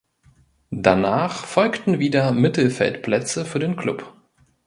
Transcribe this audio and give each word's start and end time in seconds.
Danach 0.73 1.45
folgten 1.45 1.99
wieder 1.99 2.31
Mittelfeldplätze 2.31 3.45
für 3.45 3.59
den 3.59 3.75
Klub. 3.75 4.15